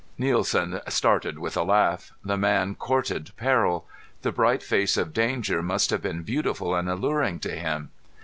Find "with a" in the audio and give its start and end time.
1.37-1.61